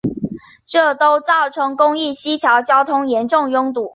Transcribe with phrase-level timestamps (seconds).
[0.65, 3.89] 这都造成公益西桥交通严重拥堵。